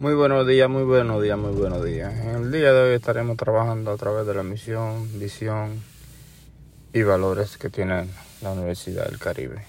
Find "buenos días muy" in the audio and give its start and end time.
0.14-0.84, 0.84-1.52